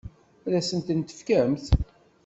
Ad 0.45 0.53
asen-ten-tefkemt? 0.59 1.65